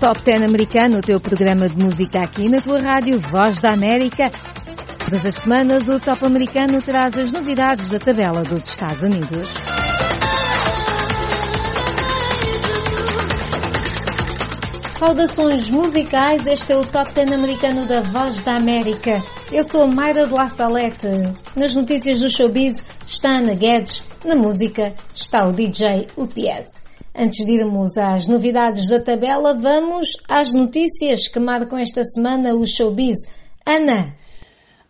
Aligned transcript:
Top 0.00 0.22
10 0.22 0.42
americano, 0.42 0.98
o 0.98 1.00
teu 1.00 1.18
programa 1.18 1.68
de 1.68 1.82
música 1.82 2.20
aqui 2.20 2.50
na 2.50 2.60
tua 2.60 2.80
rádio 2.80 3.18
Voz 3.30 3.62
da 3.62 3.72
América. 3.72 4.30
Todas 4.98 5.24
as 5.24 5.34
semanas 5.34 5.88
o 5.88 5.98
Top 5.98 6.22
americano 6.24 6.82
traz 6.82 7.16
as 7.16 7.32
novidades 7.32 7.88
da 7.88 7.98
tabela 7.98 8.42
dos 8.42 8.68
Estados 8.68 9.00
Unidos. 9.00 9.48
Saudações 14.92 15.68
musicais, 15.70 16.46
este 16.46 16.72
é 16.72 16.76
o 16.76 16.84
Top 16.84 17.10
10 17.14 17.32
americano 17.32 17.86
da 17.86 18.02
Voz 18.02 18.42
da 18.42 18.56
América. 18.56 19.22
Eu 19.50 19.64
sou 19.64 19.82
a 19.82 19.86
Mayra 19.86 20.26
de 20.26 20.32
La 20.34 20.48
Salete. 20.48 21.08
Nas 21.56 21.74
notícias 21.74 22.20
do 22.20 22.28
showbiz 22.28 22.76
está 23.06 23.38
Ana 23.38 23.54
Guedes, 23.54 24.02
na 24.24 24.36
música 24.36 24.94
está 25.14 25.46
o 25.46 25.52
DJ 25.52 26.08
UPS. 26.18 26.75
Antes 27.18 27.46
de 27.46 27.54
irmos 27.54 27.96
às 27.96 28.26
novidades 28.26 28.90
da 28.90 29.00
tabela, 29.00 29.54
vamos 29.54 30.18
às 30.28 30.52
notícias 30.52 31.28
que 31.28 31.40
marcam 31.40 31.78
esta 31.78 32.04
semana 32.04 32.54
o 32.54 32.66
showbiz. 32.66 33.16
Ana. 33.64 34.12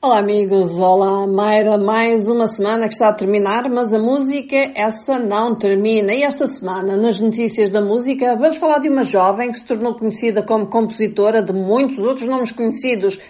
Olá 0.02 0.18
amigos, 0.18 0.76
olá 0.76 1.24
Mayra, 1.24 1.78
mais 1.78 2.26
uma 2.26 2.48
semana 2.48 2.88
que 2.88 2.94
está 2.94 3.10
a 3.10 3.14
terminar, 3.14 3.70
mas 3.70 3.94
a 3.94 4.00
música 4.00 4.56
essa 4.74 5.20
não 5.20 5.56
termina. 5.56 6.12
E 6.12 6.24
esta 6.24 6.48
semana, 6.48 6.96
nas 6.96 7.20
notícias 7.20 7.70
da 7.70 7.80
música, 7.80 8.34
vamos 8.34 8.56
falar 8.56 8.80
de 8.80 8.88
uma 8.88 9.04
jovem 9.04 9.52
que 9.52 9.58
se 9.58 9.64
tornou 9.64 9.94
conhecida 9.94 10.42
como 10.42 10.66
compositora 10.66 11.40
de 11.40 11.52
muitos 11.52 11.98
outros 11.98 12.26
nomes 12.26 12.50
conhecidos, 12.50 13.20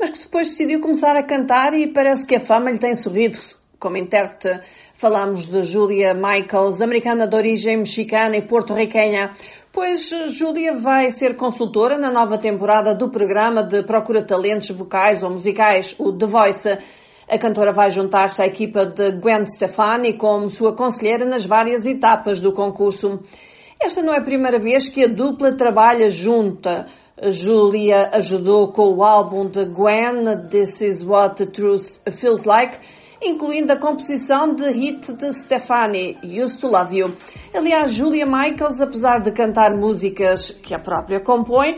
mas 0.00 0.08
que 0.08 0.20
depois 0.20 0.48
decidiu 0.48 0.80
começar 0.80 1.14
a 1.14 1.22
cantar 1.22 1.74
e 1.74 1.92
parece 1.92 2.26
que 2.26 2.36
a 2.36 2.40
fama 2.40 2.70
lhe 2.70 2.78
tem 2.78 2.94
sorrido 2.94 3.38
como 3.86 3.96
intérprete. 3.96 4.62
Falamos 4.94 5.46
de 5.46 5.62
Julia 5.62 6.12
Michaels, 6.12 6.80
americana 6.80 7.28
de 7.28 7.36
origem 7.36 7.76
mexicana 7.76 8.36
e 8.36 8.42
porto-riquenha, 8.42 9.30
pois 9.70 10.10
Julia 10.28 10.74
vai 10.74 11.12
ser 11.12 11.36
consultora 11.36 11.96
na 11.96 12.10
nova 12.10 12.36
temporada 12.36 12.96
do 12.96 13.08
programa 13.10 13.62
de 13.62 13.84
Procura 13.84 14.22
Talentos 14.22 14.70
Vocais 14.70 15.22
ou 15.22 15.30
Musicais, 15.30 15.94
o 16.00 16.12
The 16.12 16.26
Voice. 16.26 16.78
A 17.28 17.38
cantora 17.38 17.72
vai 17.72 17.90
juntar-se 17.90 18.42
à 18.42 18.46
equipa 18.46 18.84
de 18.84 19.12
Gwen 19.20 19.46
Stefani 19.46 20.14
como 20.14 20.50
sua 20.50 20.74
conselheira 20.74 21.24
nas 21.24 21.46
várias 21.46 21.86
etapas 21.86 22.40
do 22.40 22.52
concurso. 22.52 23.20
Esta 23.80 24.02
não 24.02 24.12
é 24.12 24.18
a 24.18 24.24
primeira 24.24 24.58
vez 24.58 24.88
que 24.88 25.04
a 25.04 25.08
dupla 25.08 25.52
trabalha 25.52 26.10
junta. 26.10 26.86
Julia 27.22 28.10
ajudou 28.14 28.72
com 28.72 28.94
o 28.94 29.04
álbum 29.04 29.48
de 29.48 29.64
Gwen, 29.64 30.24
This 30.50 30.80
Is 30.82 31.02
What 31.02 31.36
the 31.36 31.46
Truth 31.46 32.00
Feels 32.10 32.44
Like, 32.44 32.78
incluindo 33.26 33.72
a 33.72 33.76
composição 33.76 34.54
de 34.54 34.70
hit 34.70 35.12
de 35.12 35.32
Stefani, 35.42 36.18
Used 36.22 36.60
to 36.60 36.68
Love 36.68 36.96
You. 36.96 37.14
Aliás, 37.54 37.92
Julia 37.92 38.26
Michaels, 38.26 38.80
apesar 38.80 39.20
de 39.20 39.32
cantar 39.32 39.76
músicas 39.76 40.50
que 40.50 40.74
a 40.74 40.78
própria 40.78 41.20
compõe, 41.20 41.76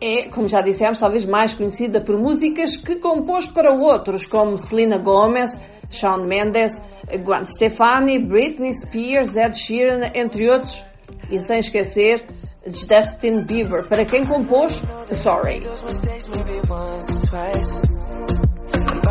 é, 0.00 0.28
como 0.28 0.48
já 0.48 0.60
dissemos, 0.60 0.98
talvez 0.98 1.24
mais 1.24 1.54
conhecida 1.54 2.00
por 2.00 2.18
músicas 2.18 2.76
que 2.76 2.96
compôs 2.96 3.46
para 3.46 3.72
outros, 3.72 4.26
como 4.26 4.58
Selena 4.58 4.98
Gomez, 4.98 5.50
Shawn 5.90 6.26
Mendes, 6.26 6.80
Gwen 7.24 7.44
Stefani, 7.46 8.18
Britney 8.18 8.72
Spears, 8.72 9.36
Ed 9.36 9.56
Sheeran, 9.56 10.10
entre 10.14 10.50
outros, 10.50 10.84
e 11.30 11.38
sem 11.38 11.58
esquecer 11.58 12.26
Justin 12.66 13.44
Bieber, 13.44 13.86
para 13.86 14.04
quem 14.04 14.26
compôs 14.26 14.82
Sorry. 15.22 15.60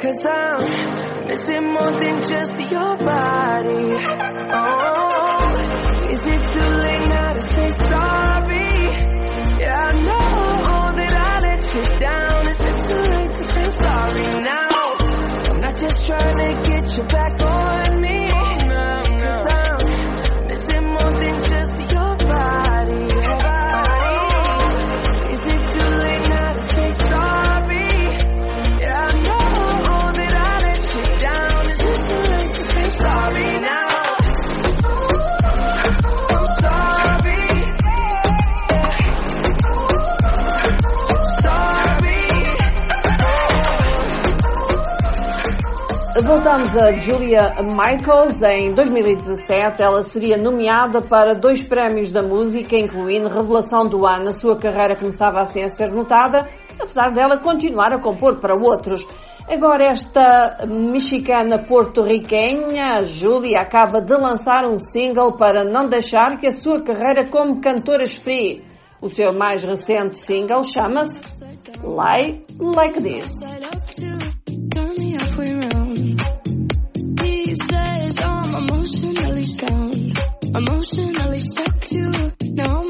Cause 0.00 0.24
I'm 0.24 1.26
missing 1.26 1.72
more 1.74 1.92
than 2.00 2.20
just 2.22 2.56
your 2.72 2.96
body. 2.96 3.96
Oh, 4.50 5.42
is 6.08 6.20
it 6.24 6.42
too 6.52 6.70
late 6.78 7.06
now 7.06 7.32
to 7.34 7.42
say 7.42 7.70
sorry? 7.72 8.70
Yeah, 9.60 9.76
I 9.76 10.00
know 10.00 10.96
that 10.96 11.12
I 11.12 11.40
let 11.40 11.62
you 11.74 11.82
down. 11.98 12.48
Is 12.48 12.60
it 12.60 12.78
too 12.88 13.04
late 13.12 13.30
to 13.30 13.44
say 13.52 13.70
sorry 13.76 14.42
now? 14.42 14.96
I'm 15.52 15.60
not 15.60 15.76
just 15.76 16.06
trying 16.06 16.38
to 16.38 16.70
get 16.70 16.96
you 16.96 17.02
back 17.04 17.29
Voltamos 46.30 46.76
a 46.76 46.92
Julia 46.92 47.52
Michaels. 47.58 48.40
Em 48.40 48.72
2017, 48.72 49.82
ela 49.82 50.04
seria 50.04 50.36
nomeada 50.36 51.02
para 51.02 51.34
dois 51.34 51.60
prémios 51.60 52.12
da 52.12 52.22
música, 52.22 52.78
incluindo 52.78 53.28
Revelação 53.28 53.88
do 53.88 54.06
Ano. 54.06 54.28
A 54.28 54.32
sua 54.32 54.54
carreira 54.54 54.94
começava 54.94 55.40
assim 55.40 55.64
a 55.64 55.68
ser 55.68 55.90
notada, 55.90 56.48
apesar 56.78 57.10
dela 57.10 57.40
continuar 57.40 57.92
a 57.92 57.98
compor 57.98 58.38
para 58.38 58.54
outros. 58.54 59.04
Agora, 59.48 59.82
esta 59.82 60.68
mexicana 60.68 61.64
porto-riquenha, 61.66 63.02
Julia, 63.02 63.62
acaba 63.62 64.00
de 64.00 64.14
lançar 64.14 64.64
um 64.64 64.78
single 64.78 65.36
para 65.36 65.64
não 65.64 65.88
deixar 65.88 66.38
que 66.38 66.46
a 66.46 66.52
sua 66.52 66.80
carreira 66.80 67.28
como 67.28 67.60
cantora 67.60 68.04
esfrie. 68.04 68.62
O 69.02 69.08
seu 69.08 69.32
mais 69.32 69.64
recente 69.64 70.16
single 70.16 70.62
chama-se 70.62 71.22
Lie 71.82 72.44
Like 72.60 73.02
This. 73.02 73.40
Emotionally 80.54 81.38
stuck 81.38 81.80
to. 81.80 82.32
Now 82.52 82.80
I'm 82.82 82.88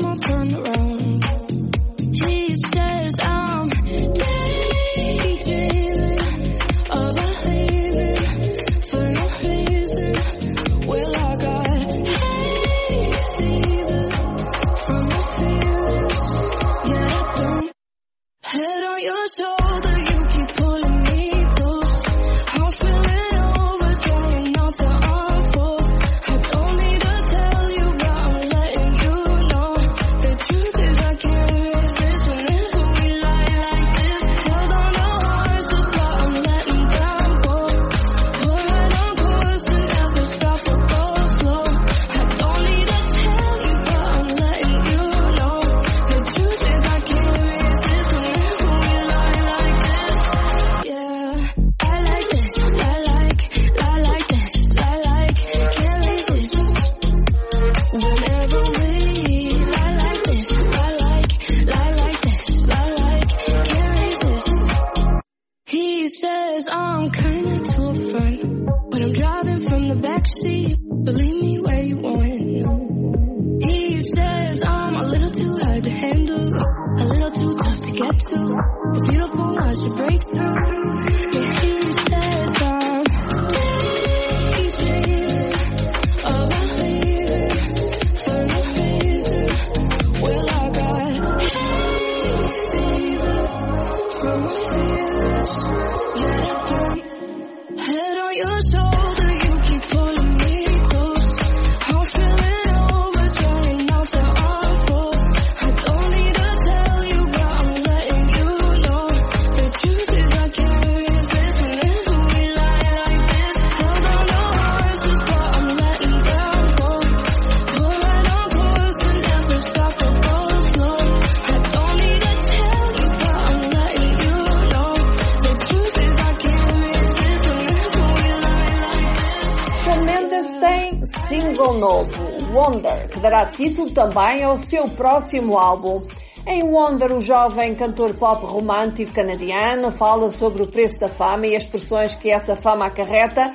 Wonder, 132.70 133.08
que 133.08 133.18
dará 133.18 133.46
título 133.46 133.92
também 133.92 134.44
ao 134.44 134.56
seu 134.56 134.88
próximo 134.88 135.58
álbum. 135.58 136.06
Em 136.46 136.62
Wonder, 136.62 137.10
o 137.10 137.20
jovem 137.20 137.74
cantor 137.74 138.14
pop 138.14 138.46
romântico 138.46 139.12
canadiano 139.12 139.90
fala 139.90 140.30
sobre 140.30 140.62
o 140.62 140.68
preço 140.68 140.96
da 141.00 141.08
fama 141.08 141.48
e 141.48 141.56
as 141.56 141.66
pressões 141.66 142.14
que 142.14 142.30
essa 142.30 142.54
fama 142.54 142.86
acarreta 142.86 143.52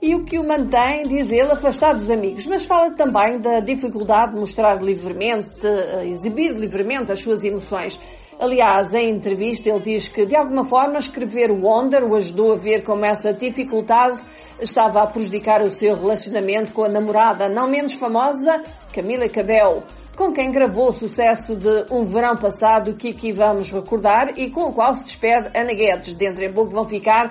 e 0.00 0.14
o 0.14 0.24
que 0.24 0.38
o 0.38 0.46
mantém, 0.46 1.02
diz 1.08 1.32
ele, 1.32 1.50
afastado 1.50 1.98
dos 1.98 2.08
amigos. 2.08 2.46
Mas 2.46 2.64
fala 2.64 2.92
também 2.92 3.40
da 3.40 3.58
dificuldade 3.58 4.34
de 4.34 4.38
mostrar 4.38 4.80
livremente, 4.80 5.66
eh, 5.66 6.06
exibir 6.06 6.52
livremente 6.52 7.10
as 7.10 7.20
suas 7.20 7.42
emoções. 7.42 8.00
Aliás, 8.38 8.94
em 8.94 9.10
entrevista, 9.10 9.68
ele 9.68 9.80
diz 9.80 10.08
que, 10.08 10.24
de 10.24 10.36
alguma 10.36 10.64
forma, 10.64 10.98
escrever 10.98 11.50
Wonder 11.50 12.04
o 12.04 12.14
ajudou 12.14 12.52
a 12.52 12.56
ver 12.56 12.84
como 12.84 13.04
essa 13.04 13.32
dificuldade 13.32 14.20
estava 14.60 15.02
a 15.02 15.06
prejudicar 15.06 15.62
o 15.62 15.70
seu 15.70 15.96
relacionamento 15.96 16.72
com 16.72 16.84
a 16.84 16.88
namorada 16.88 17.48
não 17.48 17.66
menos 17.66 17.92
famosa, 17.92 18.62
Camila 18.92 19.28
Cabello, 19.28 19.84
com 20.16 20.32
quem 20.32 20.50
gravou 20.50 20.90
o 20.90 20.92
sucesso 20.92 21.54
de 21.54 21.86
Um 21.90 22.04
Verão 22.04 22.36
Passado, 22.36 22.94
que 22.94 23.10
aqui 23.10 23.32
vamos 23.32 23.70
recordar, 23.70 24.38
e 24.38 24.50
com 24.50 24.62
o 24.62 24.72
qual 24.72 24.94
se 24.94 25.04
despede 25.04 25.50
Ana 25.54 25.74
Guedes. 25.74 26.14
Dentro 26.14 26.42
em 26.42 26.52
pouco 26.52 26.72
vão 26.72 26.86
ficar 26.86 27.30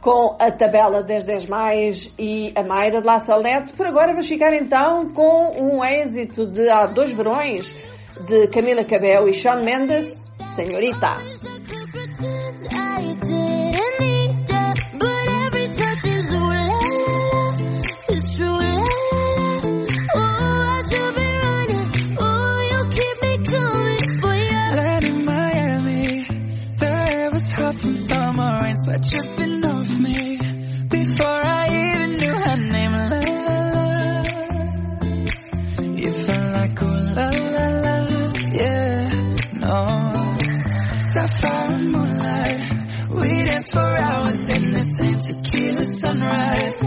com 0.00 0.36
a 0.38 0.50
tabela 0.50 1.02
das 1.02 1.24
10 1.24 1.46
mais 1.46 2.12
e 2.18 2.52
a 2.54 2.62
Mayra 2.62 3.00
de 3.00 3.06
La 3.06 3.18
Salete. 3.18 3.72
Por 3.72 3.86
agora 3.86 4.08
vamos 4.08 4.28
ficar 4.28 4.52
então 4.54 5.10
com 5.12 5.50
um 5.58 5.84
êxito 5.84 6.46
de 6.46 6.68
há 6.68 6.86
dois 6.86 7.12
verões 7.12 7.74
de 8.26 8.48
Camila 8.48 8.84
Cabello 8.84 9.28
e 9.28 9.32
Shawn 9.32 9.64
Mendes, 9.64 10.14
Senhorita. 10.54 11.57
Same 44.98 45.18
tequila 45.18 45.82
sunrise. 45.82 46.80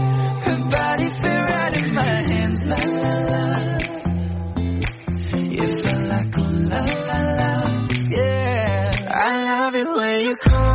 Her 0.44 0.58
body 0.68 1.08
fit 1.08 1.40
right 1.50 1.76
in 1.82 1.94
my 1.94 2.14
hands, 2.32 2.58
la 2.64 2.76
la 2.76 3.10
la. 3.32 3.50
You 5.56 5.66
feel 5.82 6.00
like 6.12 6.38
ooh 6.38 6.52
la 6.72 6.80
la 7.08 7.18
la, 7.38 7.50
yeah. 8.10 8.90
I 9.08 9.44
love 9.44 9.74
it 9.76 9.88
when 9.88 10.20
you 10.26 10.36
call 10.36 10.71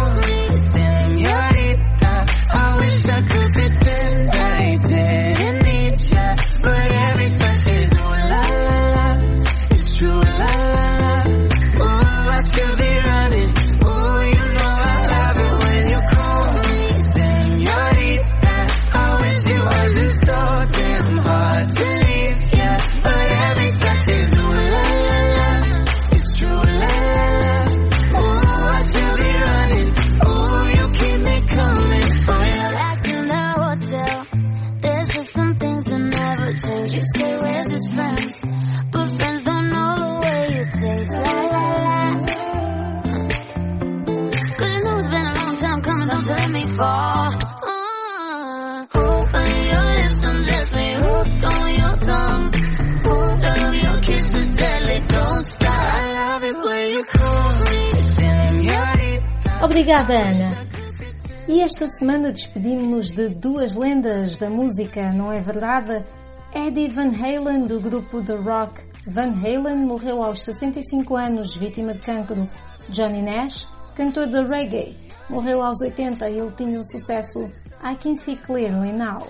Obrigada, 59.77 60.11
Ana. 60.11 60.67
E 61.47 61.61
esta 61.61 61.87
semana 61.87 62.31
despedimos-nos 62.31 63.11
de 63.11 63.29
duas 63.29 63.75
lendas 63.75 64.35
da 64.35 64.49
música, 64.49 65.13
não 65.13 65.31
é 65.31 65.39
verdade? 65.39 66.03
Eddie 66.51 66.87
Van 66.87 67.11
Halen, 67.11 67.67
do 67.67 67.79
grupo 67.79 68.23
The 68.23 68.37
Rock. 68.37 68.81
Van 69.05 69.29
Halen 69.29 69.85
morreu 69.85 70.23
aos 70.23 70.43
65 70.43 71.15
anos, 71.15 71.55
vítima 71.55 71.93
de 71.93 71.99
cancro. 71.99 72.49
Johnny 72.89 73.21
Nash, 73.21 73.67
cantor 73.93 74.25
de 74.25 74.41
reggae, 74.41 74.97
morreu 75.29 75.61
aos 75.61 75.79
80 75.79 76.27
e 76.27 76.39
ele 76.39 76.51
tinha 76.53 76.79
o 76.79 76.83
sucesso 76.83 77.41
I 77.83 77.95
Can 78.01 78.15
See 78.15 78.35
Clearly 78.35 78.93
Now. 78.93 79.27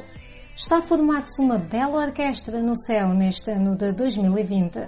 Está 0.56 0.77
a 0.77 0.82
formar-se 0.82 1.42
uma 1.42 1.58
bela 1.58 2.06
orquestra 2.06 2.62
no 2.62 2.77
céu 2.77 3.10
neste 3.13 3.51
ano 3.51 3.75
de 3.75 3.92
2020. 3.92 4.80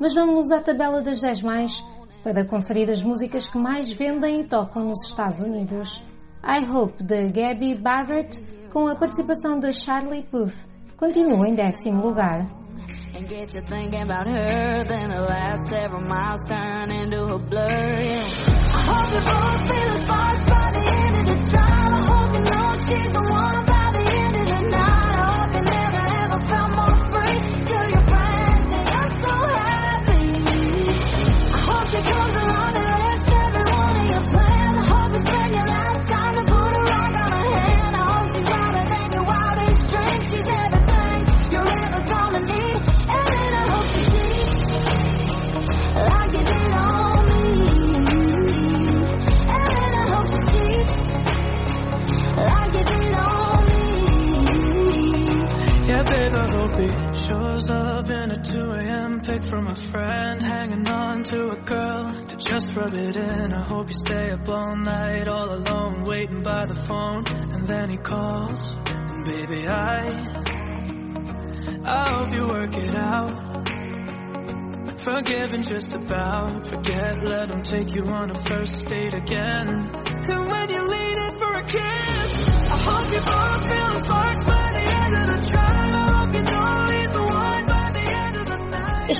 Mas 0.00 0.14
vamos 0.14 0.50
à 0.50 0.62
tabela 0.62 1.02
das 1.02 1.20
10 1.20 1.42
mais 1.42 1.84
para 2.26 2.44
conferir 2.44 2.90
as 2.90 3.04
músicas 3.04 3.46
que 3.46 3.56
mais 3.56 3.88
vendem 3.88 4.40
e 4.40 4.44
tocam 4.44 4.82
nos 4.82 5.06
Estados 5.06 5.38
Unidos. 5.38 6.02
I 6.44 6.68
Hope 6.68 7.00
de 7.00 7.30
Gabby 7.30 7.76
Barrett 7.76 8.42
com 8.72 8.88
a 8.88 8.96
participação 8.96 9.60
de 9.60 9.72
Charlie 9.72 10.24
Puth 10.24 10.56
continua 10.96 11.46
em 11.46 11.54
décimo 11.54 12.02
lugar. 12.02 12.50
and 13.14 13.28
get 13.28 13.54
you 13.54 13.62
thinking 13.62 14.02
about 14.02 14.26
her. 14.26 14.84
Then 14.84 15.08
the 15.08 15.20
last 15.20 15.68
several 15.70 16.02
miles 16.02 16.42
turn 16.48 16.90
into 16.90 17.32
a 17.32 17.38
blur. 17.38 18.00
Yeah. 18.02 18.26
I 18.74 18.84
hope 18.84 19.10
you 19.14 19.22
both 19.22 19.62
feel 19.70 19.96
by 20.06 20.34
the 20.72 20.84
end 20.92 21.16
of 21.16 21.26
the. 21.26 21.56
I 21.56 22.02
hope 22.10 22.32
you 22.32 22.40
know 22.40 22.76
she's 22.84 23.08
the 23.08 23.22
one 23.22 23.55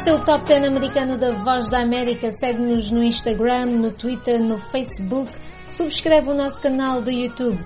Este 0.06 0.14
é 0.14 0.22
o 0.22 0.24
Top 0.24 0.44
10 0.44 0.68
americano 0.68 1.18
da 1.18 1.32
Voz 1.32 1.68
da 1.68 1.80
América. 1.80 2.30
Segue-nos 2.30 2.92
no 2.92 3.02
Instagram, 3.02 3.66
no 3.66 3.90
Twitter, 3.90 4.40
no 4.40 4.56
Facebook. 4.56 5.28
Subscreve 5.68 6.30
o 6.30 6.34
nosso 6.34 6.60
canal 6.60 7.02
do 7.02 7.10
YouTube. 7.10 7.58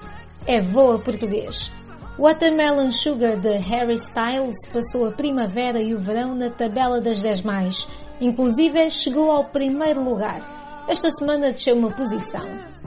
É 0.46 0.62
Voa 0.62 0.98
Português. 0.98 1.70
Watermelon 2.18 2.92
Sugar 2.92 3.36
de 3.36 3.58
Harry 3.58 3.92
Styles 3.92 4.56
passou 4.72 5.06
a 5.06 5.12
primavera 5.12 5.82
e 5.82 5.94
o 5.94 5.98
verão 5.98 6.34
na 6.34 6.48
tabela 6.48 6.98
das 6.98 7.20
10 7.20 7.42
mais. 7.42 7.86
Inclusive 8.22 8.88
chegou 8.88 9.30
ao 9.30 9.44
primeiro 9.44 10.02
lugar. 10.02 10.40
Esta 10.88 11.10
semana 11.10 11.52
desceu 11.52 11.76
uma 11.76 11.90
posição. 11.90 12.46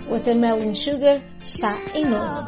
Watermelon 0.10 0.74
Sugar 0.74 1.22
está 1.43 1.77
em 1.93 2.05
nono. 2.05 2.48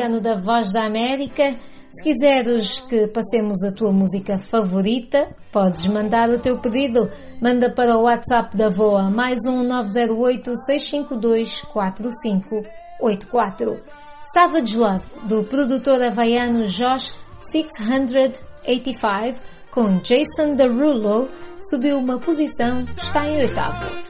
Americano 0.00 0.20
da 0.20 0.34
Voz 0.36 0.72
da 0.72 0.84
América. 0.84 1.56
Se 1.90 2.02
quiseres 2.02 2.80
que 2.80 3.06
passemos 3.08 3.62
a 3.64 3.72
tua 3.72 3.92
música 3.92 4.38
favorita, 4.38 5.28
podes 5.52 5.86
mandar 5.86 6.30
o 6.30 6.38
teu 6.38 6.56
pedido. 6.58 7.10
Manda 7.40 7.70
para 7.70 7.98
o 7.98 8.04
WhatsApp 8.04 8.56
da 8.56 8.70
VOA 8.70 9.10
mais 9.10 9.40
um 9.46 9.62
908 9.62 10.56
652 10.56 11.60
4584. 11.72 13.78
Savage 14.22 14.78
Love, 14.78 15.04
do 15.24 15.44
produtor 15.44 16.02
havaiano 16.02 16.66
Josh 16.66 17.12
685, 17.40 19.40
com 19.70 19.98
Jason 19.98 20.54
Derulo, 20.54 21.28
subiu 21.58 21.98
uma 21.98 22.18
posição, 22.18 22.78
está 23.02 23.26
em 23.26 23.36
oitavo. 23.38 24.09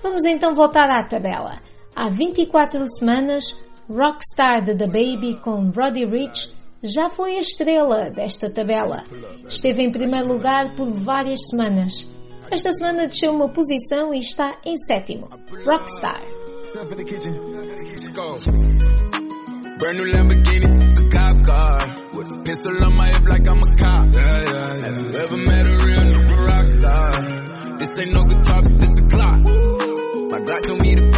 Vamos 0.01 0.23
então 0.23 0.55
voltar 0.55 0.89
à 0.89 1.03
tabela. 1.03 1.59
Há 1.93 2.07
24 2.09 2.87
semanas, 2.87 3.57
Rockstar 3.93 4.63
de 4.63 4.75
The 4.75 4.87
Baby 4.87 5.35
com 5.41 5.69
Roddy 5.69 6.05
Rich 6.05 6.55
já 6.81 7.09
foi 7.09 7.35
a 7.35 7.39
estrela 7.41 8.09
desta 8.09 8.49
tabela. 8.49 9.03
Esteve 9.45 9.83
em 9.83 9.91
primeiro 9.91 10.29
lugar 10.29 10.73
por 10.75 10.89
várias 10.89 11.41
semanas. 11.49 12.07
Esta 12.49 12.71
semana 12.71 13.07
desceu 13.07 13.33
uma 13.33 13.49
posição 13.49 14.13
e 14.13 14.19
está 14.19 14.57
em 14.65 14.75
sétimo. 14.77 15.27
Rockstar. 15.65 16.21
Brand 19.77 19.97
new 19.97 20.05
Lamborghini, 20.13 20.67
a 20.67 21.09
cop 21.09 21.43
car. 21.43 21.79
With 22.13 22.31
a 22.31 22.43
pistol 22.43 22.85
on 22.85 22.95
my 22.95 23.09
hip 23.09 23.27
like 23.27 23.47
I'm 23.49 23.63
a 23.63 23.75
cop. 23.75 24.13
Yeah, 24.13 24.27
yeah, 24.45 24.77
yeah. 24.77 24.85
Have 24.85 24.97
you 25.01 25.19
ever 25.19 25.37
met 25.37 25.65
a 25.65 25.69
real 25.69 26.05
nigga 26.05 26.47
rock 26.47 26.67
star? 26.67 27.77
This 27.79 27.89
ain't 27.97 28.13
no 28.13 28.23
guitar, 28.23 28.61
but 28.61 28.77
this 28.77 28.89
a 28.89 29.01
clock. 29.09 29.41
My 30.31 30.39
safe 30.45 31.10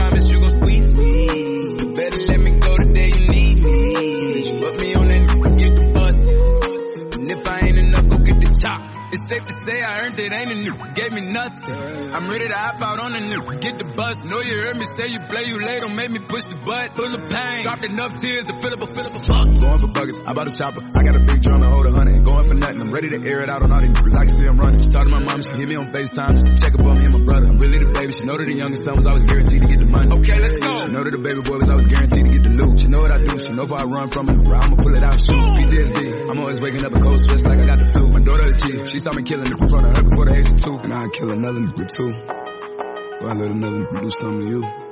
it, 10.20 10.32
ain't 10.32 10.52
a 10.52 10.56
new, 10.56 10.74
gave 10.94 11.12
me 11.12 11.22
nothing. 11.22 11.76
I'm 12.14 12.30
ready 12.30 12.48
to 12.48 12.54
hop 12.54 12.82
out 12.82 13.00
on 13.00 13.16
a 13.16 13.20
new, 13.20 13.60
get 13.60 13.80
the 13.80 13.86
bus. 13.86 14.24
Know 14.24 14.40
you 14.42 14.60
heard 14.60 14.78
me 14.78 14.86
say 14.86 15.08
you 15.08 15.20
play, 15.20 15.44
you 15.46 15.66
late, 15.66 15.82
don't 15.82 15.96
make 15.96 16.10
me 16.12 16.20
push 16.34 16.44
the 16.50 16.58
butt. 16.66 16.98
Full 16.98 17.14
of 17.14 17.30
pain, 17.30 17.62
dropped 17.62 17.86
enough 17.86 18.14
tears 18.18 18.46
to 18.46 18.54
fill 18.58 18.74
up 18.74 18.82
a, 18.82 18.88
fill 18.88 19.06
up 19.06 19.14
a 19.14 19.22
fuck. 19.22 19.46
Going 19.46 19.80
for 19.80 19.92
buggers, 19.94 20.18
I 20.26 20.34
bought 20.34 20.50
a 20.50 20.56
chopper. 20.58 20.82
I 20.82 21.02
got 21.06 21.16
a 21.16 21.22
big 21.22 21.42
drum 21.46 21.62
and 21.62 21.70
hold 21.70 21.86
a 21.86 21.92
hundred. 21.94 22.26
Going 22.26 22.46
for 22.50 22.58
nothing, 22.58 22.82
I'm 22.82 22.92
ready 22.92 23.10
to 23.14 23.20
air 23.22 23.42
it 23.46 23.50
out 23.50 23.62
on 23.62 23.72
all 23.72 23.82
these 23.82 23.94
niggas. 23.94 24.16
I 24.18 24.26
can 24.26 24.34
see 24.34 24.46
I'm 24.50 24.58
running. 24.58 24.82
She 24.82 24.90
talked 24.90 25.06
to 25.06 25.14
my 25.14 25.22
mom, 25.22 25.42
she 25.46 25.54
hit 25.54 25.70
me 25.70 25.76
on 25.78 25.94
FaceTime 25.94 26.34
just 26.34 26.48
to 26.50 26.56
check 26.58 26.74
up 26.74 26.82
on 26.82 26.98
me 26.98 27.06
and 27.06 27.14
my 27.14 27.24
brother. 27.24 27.54
I'm 27.54 27.58
really 27.62 27.78
the 27.86 27.94
baby, 27.94 28.12
she 28.14 28.26
know 28.26 28.38
that 28.38 28.46
the 28.50 28.58
youngest 28.58 28.84
son 28.84 28.96
was 28.98 29.06
always 29.06 29.24
guaranteed 29.24 29.62
to 29.62 29.68
get 29.68 29.78
the 29.78 29.86
money. 29.86 30.10
Okay, 30.10 30.40
let's 30.42 30.58
go. 30.58 30.74
She 30.76 30.90
know 30.90 31.04
that 31.06 31.14
the 31.14 31.22
baby 31.22 31.42
boy 31.46 31.58
was 31.62 31.70
always 31.70 31.88
guaranteed 31.88 32.26
to 32.26 32.32
get 32.34 32.44
the 32.44 32.54
loot. 32.58 32.80
She 32.82 32.88
know 32.90 33.02
what 33.06 33.12
I 33.14 33.20
do, 33.22 33.38
she 33.38 33.54
know 33.54 33.64
if 33.70 33.72
I 33.72 33.84
run 33.86 34.10
from 34.10 34.26
it, 34.30 34.38
I'ma 34.42 34.76
pull 34.76 34.96
it 34.98 35.04
out, 35.04 35.20
shoot. 35.22 35.38
PTSD, 35.38 36.30
I'm 36.34 36.40
always 36.42 36.60
waking 36.62 36.82
up 36.82 36.94
a 36.98 37.00
cold 37.00 37.20
sweats 37.22 37.46
like 37.46 37.62
I 37.62 37.66
got 37.66 37.78
the 37.78 37.94
flu. 37.94 38.10
My 38.10 38.22
daughter 38.26 38.50
the 38.50 38.58
chief, 38.58 38.90
she 38.90 38.98
saw 38.98 39.14
me 39.14 39.22
killing 39.22 39.46
it 39.46 39.54
in 39.54 39.70
front 39.70 39.86
of 39.86 39.98
her 39.98 40.04
before 40.04 40.26
the 40.26 40.34
age 40.34 40.50
of 40.50 40.58
two. 40.58 40.82
And 40.82 40.94
I'd 40.94 41.14
kill 41.14 41.30
another 41.30 41.62
nigga 41.62 41.86
too. 41.94 42.10
Before 42.10 43.30
I 43.30 43.34
let 43.38 43.52
another 43.54 43.86
nigga 43.86 44.02
do 44.02 44.10
something 44.18 44.40
to 44.42 44.50
you. 44.50 44.83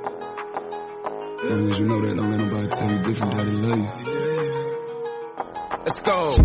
As 1.42 1.50
long 1.50 1.70
as 1.70 1.78
you 1.80 1.86
know 1.86 2.00
that, 2.00 2.14
don't 2.14 2.30
let 2.30 2.38
nobody 2.38 2.68
tell 2.68 2.92
you 2.92 2.98
different, 3.02 3.32
daddy 3.32 3.50
love 3.50 3.78
you. 3.78 3.88
Let's 5.82 5.98
go. 5.98 6.36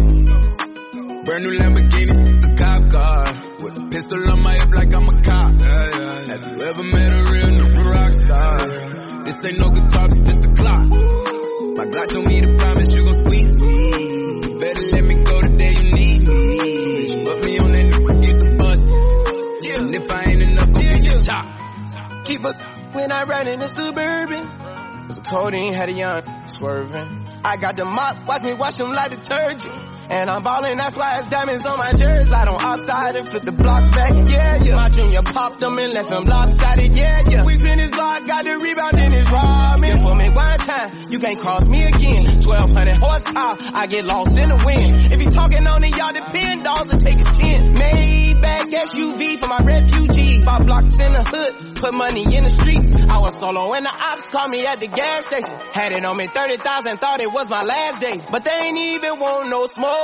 Brand 1.23 1.43
new 1.43 1.53
Lamborghini, 1.53 2.17
a 2.43 2.55
cop 2.57 2.89
car. 2.89 3.25
With 3.61 3.77
a 3.77 3.89
pistol 3.91 4.31
on 4.31 4.41
my 4.41 4.53
hip 4.55 4.73
like 4.73 4.91
I'm 4.95 5.07
a 5.07 5.21
cop. 5.21 5.61
Have 5.61 6.45
you 6.49 6.65
ever 6.65 6.81
met 6.81 7.11
a 7.11 7.21
real 7.31 7.49
new 7.51 7.91
rock 7.91 8.11
star? 8.11 8.57
This 9.23 9.37
ain't 9.45 9.59
no 9.59 9.69
guitar, 9.69 10.09
but 10.09 10.23
just 10.23 10.39
a 10.39 10.53
clock. 10.55 10.89
My 11.77 11.85
God 11.85 12.09
told 12.09 12.25
me 12.25 12.41
to 12.41 12.57
promise 12.57 12.95
you 12.95 13.03
gon' 13.03 13.13
squeeze 13.13 13.61
me. 13.61 14.49
You 14.49 14.57
better 14.57 14.81
let 14.81 15.03
me 15.03 15.13
go 15.23 15.41
the 15.41 15.55
day 15.59 15.73
you 15.73 15.93
need 15.93 16.27
me. 16.27 17.07
So 17.07 17.23
put 17.23 17.45
me 17.45 17.59
on 17.59 17.71
that 17.71 17.85
nigga, 17.85 18.21
get 18.25 18.39
the 18.39 18.55
bus. 18.57 18.79
And 19.77 19.93
if 19.93 20.11
I 20.11 20.23
ain't 20.23 20.41
enough, 20.41 20.71
go 20.71 20.79
get 20.81 21.03
your 21.03 21.17
top. 21.17 22.25
Keep 22.25 22.45
a 22.45 22.53
when 22.93 23.11
I 23.11 23.23
ride 23.25 23.47
in 23.47 23.59
the 23.59 23.67
suburban. 23.67 24.46
Codeine 25.29 25.73
had 25.73 25.89
a 25.89 25.93
young 25.93 26.47
swerving. 26.47 27.27
I 27.43 27.57
got 27.57 27.75
the 27.75 27.85
mop, 27.85 28.25
watch 28.27 28.43
me 28.43 28.53
wash 28.53 28.75
them 28.75 28.93
like 28.93 29.11
detergent. 29.11 29.96
And 30.09 30.29
I'm 30.29 30.41
ballin', 30.41 30.77
that's 30.77 30.95
why 30.95 31.17
it's 31.19 31.27
diamonds 31.27 31.67
on 31.69 31.77
my 31.77 31.91
jersey. 31.91 32.23
Slide 32.25 32.47
on 32.47 32.61
outside 32.61 33.15
and 33.17 33.27
flip 33.27 33.41
the 33.43 33.51
block 33.51 33.91
back, 33.91 34.13
yeah, 34.29 34.63
yeah. 34.63 34.75
My 34.75 34.89
junior 34.89 35.21
popped 35.21 35.59
them 35.59 35.77
and 35.77 35.93
left 35.93 36.11
him 36.11 36.23
lopsided, 36.23 36.95
yeah, 36.95 37.23
yeah. 37.27 37.43
We 37.43 37.55
spin 37.55 37.79
his 37.79 37.89
block, 37.89 38.25
got 38.25 38.43
the 38.45 38.57
rebound 38.57 38.99
in 38.99 39.11
his 39.11 39.29
robbing. 39.29 40.01
For 40.01 40.15
me 40.15 40.29
one 40.29 40.59
time, 40.59 40.91
you 41.09 41.19
can't 41.19 41.39
cross 41.39 41.67
me 41.67 41.83
again. 41.83 42.23
1200 42.39 42.95
horsepower, 42.95 43.57
I 43.73 43.87
get 43.87 44.05
lost 44.05 44.37
in 44.37 44.47
the 44.49 44.63
wind. 44.65 45.11
If 45.11 45.19
he 45.19 45.25
talking 45.25 45.67
on 45.67 45.83
it, 45.83 45.97
y'all 45.97 46.13
depend, 46.13 46.63
dolls 46.63 46.89
and 46.89 47.01
take 47.01 47.17
his 47.17 47.37
chin. 47.37 47.73
Maybach 47.73 48.71
SUV 48.71 49.39
for 49.39 49.47
my 49.47 49.59
refugees. 49.59 50.45
Five 50.45 50.65
blocks 50.65 50.93
in 50.93 51.11
the 51.11 51.23
hood, 51.23 51.75
put 51.75 51.93
money 51.93 52.23
in 52.23 52.43
the 52.43 52.49
streets. 52.49 52.95
I 52.95 53.19
was 53.19 53.37
solo 53.37 53.73
and 53.73 53.85
the 53.85 53.91
ops 53.91 54.25
called 54.31 54.51
me 54.51 54.65
at 54.65 54.79
the 54.79 54.87
gas 54.87 55.23
station. 55.27 55.51
Had 55.73 55.91
it 55.91 56.05
on 56.05 56.15
me 56.15 56.27
30,000, 56.27 56.97
thought 56.97 57.19
it 57.19 57.31
was 57.31 57.47
my 57.49 57.63
last 57.63 57.99
day. 57.99 58.21
But 58.31 58.45
they 58.45 58.51
ain't 58.51 58.77
even 58.77 59.19
want 59.19 59.49
no 59.49 59.65
smoke. 59.65 59.96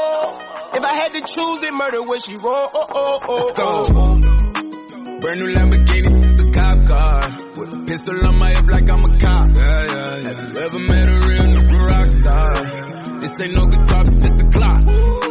If 0.75 0.83
I 0.83 0.95
had 0.95 1.13
to 1.13 1.21
choose 1.21 1.63
it, 1.63 1.73
murder 1.73 2.01
would 2.03 2.21
she 2.21 2.35
roll? 2.35 2.69
Oh, 2.73 2.87
oh, 2.89 3.19
oh, 3.27 3.33
Let's 3.35 3.51
go. 3.51 3.85
oh. 3.89 5.19
Brand 5.21 5.39
new 5.39 5.53
Lamborghini, 5.55 6.09
a 6.39 6.51
cop 6.51 6.85
car. 6.85 7.21
With 7.55 7.75
a 7.75 7.85
pistol 7.87 8.27
on 8.27 8.37
my 8.37 8.49
hip 8.49 8.65
like 8.69 8.89
I'm 8.89 9.03
a 9.05 9.17
cop. 9.19 9.55
Have 9.55 10.53
you 10.53 10.59
ever 10.59 10.79
met 10.79 11.07
a 11.07 11.27
real 11.27 11.45
nigga 11.53 11.89
rock 11.89 12.09
star? 12.09 13.19
This 13.21 13.31
ain't 13.41 13.55
no 13.55 13.65
guitar, 13.67 14.03
but 14.03 14.19
just 14.19 14.39
a 14.39 14.49
clock. 14.49 15.23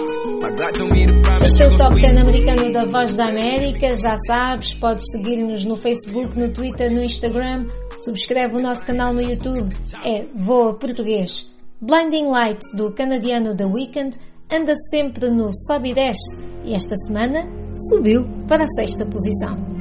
Este 1.44 1.62
é 1.62 1.68
o 1.68 1.76
Top 1.76 1.96
squeeze 1.96 2.14
10 2.14 2.26
americano 2.26 2.72
da 2.72 2.84
Voz 2.84 3.14
da 3.14 3.28
América, 3.28 3.96
já 3.96 4.16
sabes, 4.16 4.72
podes 4.78 5.04
seguir-nos 5.10 5.64
no 5.64 5.76
Facebook, 5.76 6.36
no 6.38 6.52
Twitter, 6.52 6.90
no 6.92 7.02
Instagram, 7.02 7.66
subscreve 7.96 8.56
o 8.56 8.60
nosso 8.60 8.84
canal 8.84 9.12
no 9.12 9.20
YouTube, 9.20 9.74
é 10.04 10.26
Voa 10.34 10.74
Português. 10.74 11.50
Blinding 11.80 12.26
Lights, 12.26 12.72
do 12.74 12.92
canadiano 12.92 13.56
The 13.56 13.64
Weeknd, 13.66 14.16
anda 14.52 14.74
sempre 14.90 15.30
no 15.30 15.48
sobe 15.50 15.90
e 15.90 15.94
desce, 15.94 16.36
e 16.64 16.74
esta 16.74 16.94
semana 16.94 17.46
subiu 17.88 18.24
para 18.46 18.64
a 18.64 18.68
sexta 18.68 19.06
posição. 19.06 19.71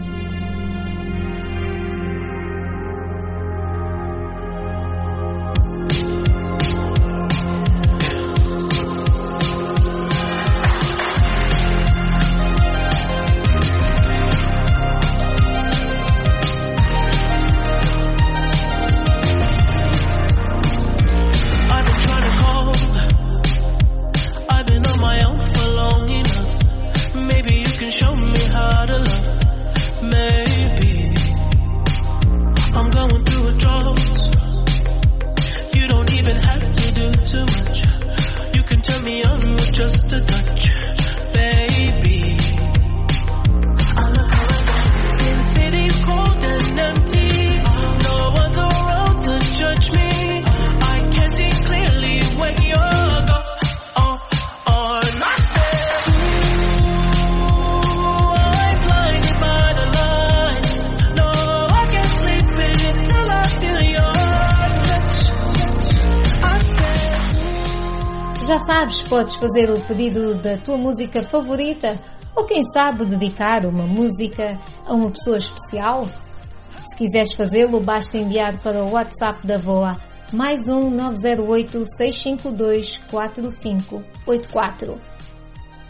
Podes 69.12 69.36
fazer 69.36 69.70
o 69.70 69.80
pedido 69.82 70.34
da 70.36 70.58
tua 70.58 70.78
música 70.78 71.22
favorita 71.22 72.00
ou 72.34 72.46
quem 72.46 72.64
sabe 72.64 73.06
dedicar 73.06 73.66
uma 73.66 73.86
música 73.86 74.58
a 74.86 74.94
uma 74.94 75.12
pessoa 75.12 75.36
especial. 75.36 76.06
Se 76.78 76.98
quiseres 76.98 77.34
fazê-lo, 77.34 77.82
basta 77.82 78.18
enviar 78.18 78.64
para 78.64 78.82
o 78.82 78.94
WhatsApp 78.94 79.46
da 79.46 79.58
VOA 79.58 79.98
mais 80.32 80.70
um 80.70 80.90
908 80.90 81.84
652 81.86 82.96
4584. 83.12 85.02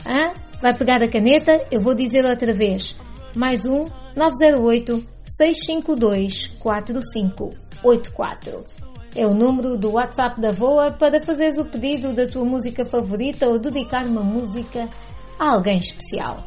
Hã? 0.03 0.31
Vai 0.59 0.75
pegar 0.75 1.03
a 1.03 1.07
caneta? 1.07 1.63
Eu 1.69 1.79
vou 1.79 1.93
dizer 1.93 2.25
outra 2.25 2.51
vez. 2.51 2.95
Mais 3.35 3.67
um 3.67 3.83
908 4.15 5.07
652 5.23 6.47
4584. 6.59 8.90
É 9.15 9.25
o 9.25 9.33
número 9.33 9.77
do 9.77 9.91
WhatsApp 9.91 10.39
da 10.39 10.51
VOA 10.51 10.91
para 10.91 11.21
fazeres 11.21 11.57
o 11.57 11.65
pedido 11.65 12.13
da 12.13 12.25
tua 12.25 12.45
música 12.45 12.85
favorita 12.85 13.47
ou 13.47 13.59
dedicar 13.59 14.05
uma 14.05 14.23
música 14.23 14.89
a 15.37 15.53
alguém 15.53 15.77
especial. 15.77 16.45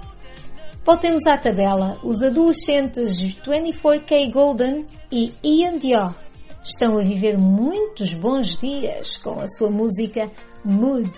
Voltemos 0.85 1.27
à 1.27 1.37
tabela. 1.37 1.99
Os 2.03 2.23
adolescentes 2.23 3.17
24K 3.17 4.31
Golden 4.33 4.87
e 5.11 5.33
Ian 5.43 5.79
Dior 5.79 6.15
estão 6.63 6.99
a 6.99 7.03
viver 7.03 7.39
muitos 7.39 8.13
bons 8.19 8.57
dias 8.57 9.17
com 9.23 9.41
a 9.41 9.49
sua 9.49 9.71
música 9.71 10.31
Mood. 10.65 11.13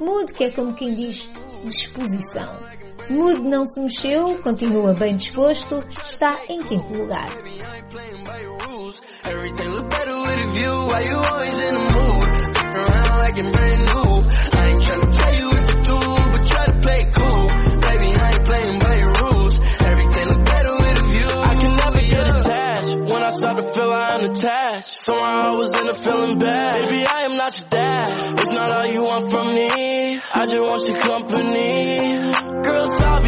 Mood, 0.00 0.32
que 0.32 0.44
é 0.44 0.50
como 0.50 0.74
quem 0.74 0.94
diz 0.94 1.28
disposição. 1.64 2.85
Mood 3.08 3.38
não 3.40 3.64
se 3.64 3.80
mexeu, 3.80 4.42
continua 4.42 4.92
bem 4.92 5.14
disposto, 5.14 5.78
está 6.00 6.40
em 6.48 6.60
quinto 6.60 6.92
lugar. 6.92 7.26
Baby, 7.36 7.62
I 7.62 7.76
ain't 7.76 7.88
playing 7.88 8.24
by 8.24 8.40
your 8.42 8.58
rules. 8.66 9.00
Everything 9.22 9.68
look 9.70 9.88
better 9.90 10.16
with 10.22 10.44
a 10.44 10.48
view. 10.50 10.88
Why 10.90 11.00
you 11.06 11.16
always 11.16 11.54
in 11.54 11.74
the 11.74 11.86
mood? 11.94 12.26
Looking 12.26 12.82
around 12.82 13.18
like 13.22 13.36
you're 13.38 13.52
brand 13.52 13.82
new. 13.86 14.10
I 14.58 14.66
ain't 14.66 14.82
tryna 14.82 15.10
tell 15.14 15.34
you 15.38 15.46
what 15.46 15.64
to 15.64 15.74
do, 15.86 15.98
but 16.02 16.46
try 16.50 16.66
to 16.66 16.80
play 16.82 16.98
it 16.98 17.14
cool. 17.14 17.46
Baby, 17.78 18.08
I 18.18 18.26
ain't 18.34 18.44
playing 18.44 18.78
by 18.80 18.94
your 18.98 19.12
rules. 19.22 19.54
Everything 19.86 20.26
look 20.26 20.44
better 20.44 20.72
with 20.74 20.98
a 20.98 21.06
view. 21.06 21.30
I 21.30 21.54
can 21.62 21.76
never 21.76 22.00
get 22.02 22.26
attached. 22.40 22.96
When 23.06 23.22
I 23.22 23.30
start 23.30 23.56
to 23.58 23.62
feel 23.62 23.92
I'm 23.92 24.24
attached, 24.30 24.96
somehow 24.98 25.40
I 25.46 25.50
was 25.50 25.70
in 25.78 25.88
a 25.88 25.94
feeling 25.94 26.38
bad. 26.38 26.72
Baby, 26.72 27.06
I 27.06 27.22
am 27.22 27.36
not 27.36 27.56
your 27.56 27.68
dad. 27.70 28.40
It's 28.40 28.50
not 28.50 28.74
all 28.74 28.86
you 28.86 29.02
want 29.06 29.30
from 29.30 29.54
me. 29.54 30.18
I 30.34 30.46
just 30.46 30.60
want 30.60 30.82
your 30.88 30.98
company. 30.98 32.35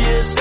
years. 0.09 0.35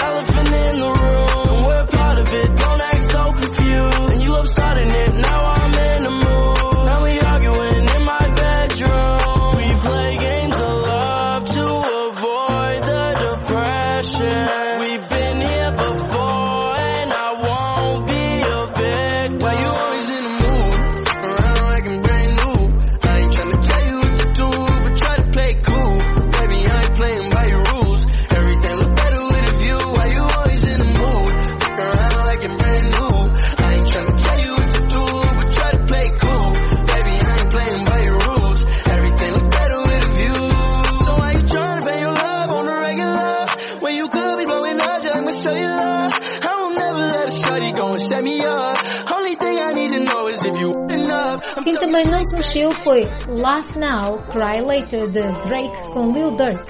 Também 51.80 52.06
não 52.06 52.20
mexeu 52.34 52.72
foi 52.72 53.08
Laugh 53.40 53.76
Now, 53.76 54.18
Cry 54.32 54.62
Later 54.62 55.08
de 55.08 55.22
Drake 55.48 55.78
com 55.94 56.12
Lil 56.12 56.32
Durk. 56.32 56.64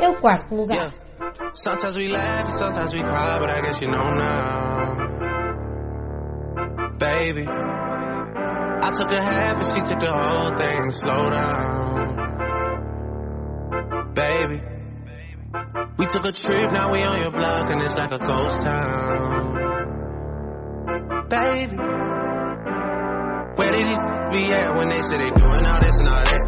É 0.00 0.08
o 0.08 0.20
quarto 0.20 0.54
lugar. 0.54 0.92
Sometimes 1.54 1.96
we 1.96 2.08
laugh, 2.08 2.50
sometimes 2.50 2.92
we 2.92 3.00
cry, 3.00 3.38
but 3.38 3.48
I 3.48 3.60
guess 3.60 3.80
you 3.80 3.88
know 3.88 4.10
now. 4.10 4.96
Baby, 6.98 7.46
I 7.46 8.90
took 8.92 9.10
a 9.10 9.22
half 9.22 9.56
and 9.56 9.64
she 9.64 9.80
took 9.82 10.00
the 10.00 10.12
whole 10.12 10.50
thing. 10.56 10.90
Slow 10.90 11.30
down. 11.30 12.14
Baby, 14.14 14.62
we 15.96 16.06
took 16.06 16.24
a 16.24 16.32
trip, 16.32 16.72
now 16.72 16.92
we 16.92 17.02
on 17.02 17.20
your 17.20 17.30
block 17.30 17.70
and 17.70 17.80
it's 17.82 17.96
like 17.96 18.12
a 18.12 18.18
ghost 18.18 18.62
town. 18.62 19.73
Baby, 21.24 21.76
where 23.56 23.72
did 23.72 23.88
these 23.88 24.02
be 24.28 24.44
at 24.52 24.76
when 24.76 24.88
they 24.92 25.00
say 25.00 25.16
they 25.16 25.32
doing 25.32 25.64
all 25.64 25.80
this 25.80 25.96
and 26.04 26.08
all 26.12 26.20
that? 26.20 26.42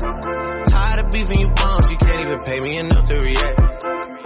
Tired 0.69 1.01
of 1.01 1.11
beefing 1.11 1.41
you 1.41 1.49
bums, 1.49 1.89
you 1.89 1.97
can't 1.97 2.21
even 2.21 2.45
pay 2.45 2.61
me 2.61 2.77
enough 2.77 3.09
to 3.09 3.17
react. 3.17 3.57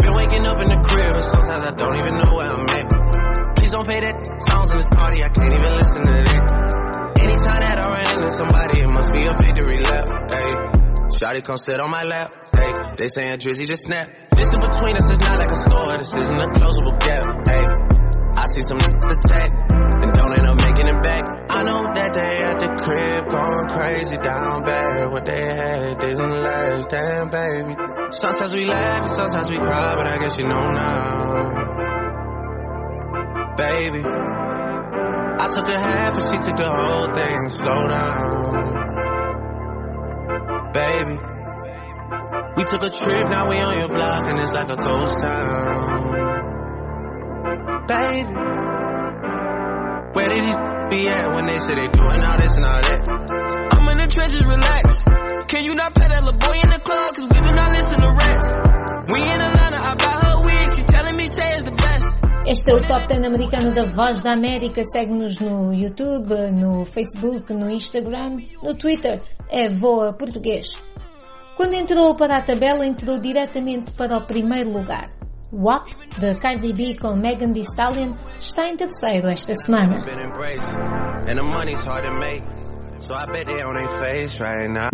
Been 0.03 0.15
waking 0.19 0.43
up 0.51 0.59
in 0.59 0.67
the 0.75 0.81
crib 0.83 1.15
and 1.15 1.23
sometimes 1.23 1.63
I 1.63 1.71
don't 1.71 1.95
even 2.03 2.19
know 2.19 2.35
where 2.35 2.51
I'm 2.51 2.67
at. 2.67 2.87
Please 3.63 3.71
don't 3.71 3.87
pay 3.87 4.01
that 4.03 4.17
songs 4.51 4.75
in 4.75 4.77
this 4.83 4.91
party, 4.91 5.23
I 5.23 5.31
can't 5.31 5.55
even 5.55 5.71
listen 5.71 6.03
to 6.03 6.15
that. 6.19 6.43
Anytime 7.23 7.61
that 7.63 7.77
I 7.79 7.87
run 7.87 8.07
into 8.11 8.29
somebody, 8.35 8.81
it 8.83 8.91
must 8.91 9.11
be 9.15 9.23
a 9.31 9.35
victory 9.39 9.79
lap. 9.87 10.05
Hey, 10.35 10.51
Shotty 11.15 11.47
come 11.47 11.63
sit 11.63 11.79
on 11.79 11.95
my 11.95 12.03
lap. 12.03 12.35
Hey, 12.59 12.75
they 12.99 13.07
saying 13.07 13.39
Drizzy 13.39 13.71
just 13.71 13.87
snap. 13.87 14.11
Distance 14.35 14.67
between 14.67 14.99
us 14.99 15.07
is 15.15 15.21
not 15.23 15.39
like 15.39 15.53
a 15.55 15.61
store, 15.63 15.95
this 15.95 16.11
isn't 16.11 16.43
a 16.43 16.51
closable 16.59 16.99
gap. 16.99 17.23
Hey, 17.47 17.63
I 18.35 18.47
see 18.51 18.67
some 18.67 18.83
attack 18.83 19.70
damn 27.21 27.29
baby. 27.29 27.75
Sometimes 28.11 28.53
we 28.53 28.65
laugh 28.67 29.03
and 29.03 29.11
sometimes 29.11 29.51
we 29.51 29.57
cry, 29.59 29.95
but 29.97 30.07
I 30.07 30.19
guess 30.19 30.39
you 30.39 30.49
know 30.49 30.71
now. 30.71 31.67
Baby, 33.57 34.03
I 34.05 35.49
took 35.53 35.69
a 35.69 35.79
half 35.79 36.13
and 36.15 36.23
she 36.23 36.39
took 36.39 36.57
the 36.57 36.71
whole 36.71 37.15
thing. 37.15 37.49
Slow 37.49 37.89
down. 37.89 38.79
Baby, 40.73 41.19
we 42.57 42.65
took 42.65 42.83
a 42.83 42.91
trip, 42.91 43.29
now 43.29 43.51
we 43.51 43.59
on 43.59 43.79
your 43.79 43.89
block 43.89 44.27
and 44.27 44.39
it's 44.41 44.53
like 44.53 44.71
a 44.71 44.77
ghost 44.77 45.19
town. 45.19 46.17
Baby, 47.87 48.35
where 50.13 50.29
did 50.29 50.47
these 50.47 50.70
be 50.91 51.07
at 51.09 51.33
when 51.33 51.47
they 51.47 51.59
say 51.59 51.75
they 51.79 51.89
doing 51.89 52.23
all 52.27 52.37
this 52.37 52.53
and 52.59 52.67
all 52.67 52.83
that? 52.83 53.01
I'm 53.79 53.87
in 53.87 53.97
the 54.03 54.09
trenches, 54.11 54.43
relax. 54.43 54.85
Can 55.47 55.63
you 55.65 55.75
not 55.75 55.95
play 55.95 56.09
that 56.11 56.23
little 56.27 56.39
boy 56.39 56.59
in 56.59 56.69
the 56.69 56.83
club? 56.83 57.15
Cause 57.15 57.31
we 57.31 57.39
do 57.39 57.51
not 57.55 57.71
listen 57.71 57.99
to 58.03 58.11
rats. 58.11 58.47
We 59.15 59.23
in 59.23 59.41
Atlanta, 59.41 59.79
I 59.83 59.95
buy 59.95 60.15
her 60.19 60.37
wig, 60.43 60.67
she 60.75 60.83
telling 60.83 61.17
me 61.17 61.31
Tay 61.31 61.55
is 61.55 61.63
the 61.63 61.73
best. 61.73 62.07
Este 62.47 62.71
é 62.71 62.75
o 62.75 62.81
Top 62.83 63.07
10 63.07 63.25
americano 63.25 63.73
da 63.73 63.85
Voz 63.85 64.23
da 64.23 64.33
América. 64.33 64.83
Segue-nos 64.83 65.39
no 65.39 65.73
YouTube, 65.73 66.35
no 66.51 66.85
Facebook, 66.85 67.53
no 67.53 67.71
Instagram, 67.71 68.39
no 68.63 68.75
Twitter. 68.75 69.23
É 69.49 69.69
Voa 69.69 70.13
Português. 70.13 70.67
Quando 71.57 71.75
entrou 71.75 72.17
para 72.17 72.39
a 72.39 72.43
tabela, 72.43 72.85
entrou 72.85 73.19
diretamente 73.19 73.93
para 73.93 74.17
o 74.17 74.27
primeiro 74.27 74.73
lugar. 74.73 75.20
WAP, 75.53 75.89
de 76.19 76.35
Cardi 76.37 76.73
B 76.73 76.95
com 76.95 77.17
Megan 77.17 77.53
Thee 77.53 77.65
Stallion, 77.65 78.13
está 78.39 78.69
em 78.69 78.77
terceiro 78.77 79.29
esta 79.29 79.55
semana. 79.55 79.99
been 80.05 80.21
embraced, 80.21 80.73
and 81.27 81.37
the 81.37 81.43
money's 81.43 81.81
hard 81.81 82.05
to 82.05 82.13
make. 82.21 82.43
So 82.99 83.15
I 83.15 83.27
bet 83.27 83.47
they 83.47 83.63
on 83.63 83.75
their 83.75 83.89
face 83.89 84.41
right 84.41 84.69
now. 84.71 84.89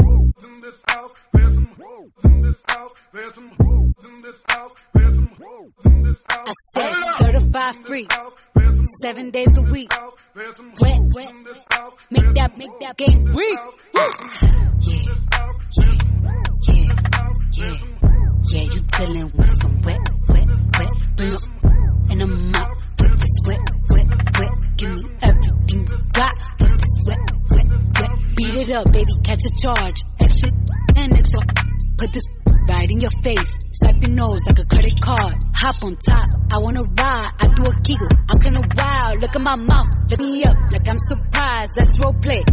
I 6.29 6.53
said 6.75 6.95
certified 7.19 7.87
free, 7.87 8.09
seven 9.03 9.31
days 9.31 9.49
a 9.57 9.63
week. 9.63 9.91
Wet, 10.35 11.01
wet, 11.15 11.35
make 12.11 12.35
that, 12.35 12.57
make 12.57 12.79
that 12.81 12.97
game 12.97 13.25
weak. 13.35 13.59
Yeah, 13.95 14.09
yeah, 14.81 15.15
yeah, 16.69 17.73
yeah, 18.03 18.16
yeah. 18.53 18.63
You 18.63 18.81
dealing 18.81 19.33
with 19.37 19.51
some 19.61 19.81
wet, 19.83 19.99
wet, 20.29 20.49
wet. 20.79 20.91
Up 21.19 21.43
and 22.11 22.23
I'm 22.23 22.55
out 22.55 22.77
with 23.01 23.19
this 23.19 23.37
wet, 23.47 23.61
wet, 23.91 24.07
wet. 24.39 24.51
Give 24.77 24.91
me 24.91 25.03
everything 25.23 25.87
you 25.89 25.99
got. 26.13 26.35
Put 26.59 26.79
this 26.79 26.95
wet, 27.07 27.19
wet, 27.51 27.67
wet. 27.99 28.11
Beat 28.37 28.55
it 28.55 28.71
up, 28.71 28.93
baby, 28.93 29.13
catch 29.25 29.43
a 29.45 29.53
charge. 29.63 30.01
Extra 30.21 30.51
and 30.97 31.17
extra. 31.17 31.43
Put 31.97 32.13
this 32.13 32.23
right 32.69 32.91
in 32.91 33.01
your 33.01 33.15
face. 33.23 33.51
Your 34.01 34.11
nose 34.11 34.41
like 34.47 34.59
a 34.59 34.65
credit 34.65 35.01
card. 35.01 35.35
Hop 35.55 35.83
on 35.83 35.97
top, 35.97 36.29
I 36.53 36.59
wanna 36.59 36.83
ride. 36.83 37.33
I 37.39 37.47
do 37.55 37.65
a 37.67 37.73
giggle, 37.83 38.09
I'm 38.29 38.39
kinda 38.39 38.61
wild. 38.77 39.21
Look 39.21 39.37
at 39.37 39.43
my 39.43 39.57
mouth, 39.57 39.89
look 40.11 40.21
me 40.21 40.45
up 40.45 40.57
like 40.73 40.89
I'm 40.89 40.99
surprised. 40.99 41.79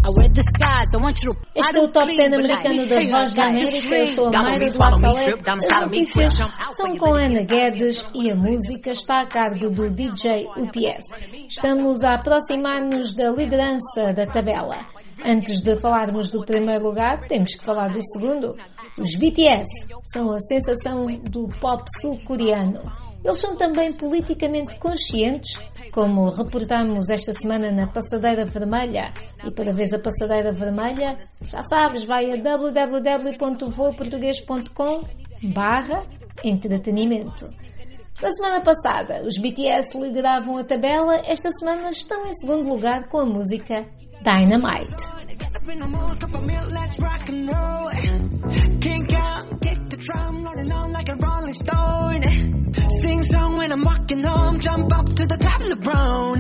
I 0.04 0.10
wear 0.10 0.30
disguise, 0.30 0.90
I 0.94 0.98
want 0.98 1.24
you 1.24 1.32
to. 1.32 1.38
Este 1.56 1.78
é 1.78 1.82
o 1.82 1.88
Top 1.90 2.06
clean, 2.06 2.18
10 2.18 2.30
but 2.30 2.40
americano 2.40 2.88
da 2.88 3.18
Voz 3.18 3.34
da 3.36 3.44
América. 3.46 3.96
Eu 3.96 4.08
sou 4.08 4.28
a. 4.28 4.44
Mayra 4.44 4.70
de 4.70 4.78
La 4.78 4.92
Salete. 4.92 5.36
As 5.50 5.82
notícias 5.82 6.34
são 6.72 6.98
com 6.98 7.14
Ana 7.14 7.44
Guedes 7.44 8.06
e 8.14 8.32
a 8.32 8.36
música 8.36 8.92
está 8.92 9.22
a 9.22 9.26
cargo 9.26 9.70
do 9.70 9.90
DJ 9.90 10.48
UPS. 10.58 11.12
Estamos 11.48 12.04
a 12.04 12.16
aproximar-nos 12.16 13.16
da 13.16 13.32
liderança 13.32 14.14
da 14.14 14.26
tabela. 14.26 14.78
Antes 15.26 15.62
de 15.62 15.78
falarmos 15.78 16.32
do 16.32 16.46
primeiro 16.46 16.84
lugar, 16.84 17.26
temos 17.28 17.56
que 17.56 17.64
falar 17.64 17.88
do 17.88 18.02
segundo. 18.02 18.58
Os 18.98 19.16
BTS 19.16 19.70
são 20.04 20.30
a 20.32 20.40
sensação 20.40 21.04
do 21.24 21.48
pop 21.62 21.82
sul-coreano. 22.02 22.82
Eles 23.24 23.40
são 23.40 23.56
também 23.56 23.94
politicamente 23.94 24.78
conscientes, 24.78 25.54
como 25.94 26.30
reportamos 26.30 27.10
esta 27.10 27.32
semana 27.32 27.72
na 27.72 27.88
Passadeira 27.88 28.44
Vermelha. 28.46 29.14
E 29.46 29.52
para 29.52 29.72
ver 29.72 29.96
a 29.96 30.00
Passadeira 30.00 30.52
Vermelha, 30.52 31.18
já 31.42 31.64
sabes, 31.64 32.04
vai 32.04 32.30
a 32.30 32.36
www.voaportugues.com 32.36 35.04
barra 35.54 36.06
entretenimento. 36.44 37.50
Na 38.22 38.30
semana 38.30 38.62
passada, 38.62 39.24
os 39.26 39.38
BTS 39.38 39.98
lideravam 39.98 40.58
a 40.58 40.66
tabela, 40.66 41.16
esta 41.26 41.50
semana 41.50 41.90
estão 41.90 42.28
em 42.28 42.34
segundo 42.34 42.68
lugar 42.68 43.06
com 43.08 43.20
a 43.20 43.26
música 43.26 43.88
Dynamite. 44.24 45.02
Sing 53.06 53.24
song 53.24 53.58
when 53.58 53.72
I'm 53.72 53.82
walking 53.82 54.24
home, 54.24 54.60
jump 54.60 54.98
up 54.98 55.14
to 55.16 55.26
the 55.28 55.38
top 55.38 55.62
of 55.62 55.70
the 55.70 55.76
brown. 55.76 56.40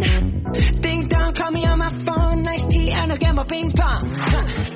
Ding 0.81 1.07
dong, 1.07 1.33
call 1.33 1.51
me 1.51 1.65
on 1.65 1.79
my 1.79 1.89
phone, 1.89 2.43
nice 2.43 2.65
tea, 2.67 2.91
and 2.91 3.11
I'll 3.11 3.17
get 3.17 3.35
my 3.35 3.43
ping 3.43 3.71
pong. 3.71 4.13
Huh. 4.15 4.72